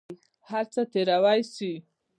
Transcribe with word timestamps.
هر 0.49 0.63
څه 0.73 0.81
تېروى 0.91 1.39
سي. 1.55 1.71